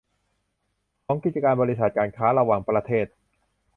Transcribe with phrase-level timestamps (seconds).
[1.05, 3.05] ของกิจการบริษัทการค้าระหว่างประเทศ